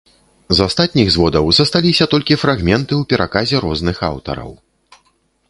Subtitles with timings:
[0.59, 4.51] З астатніх зводаў засталіся толькі фрагменты ў пераказе розных аўтараў.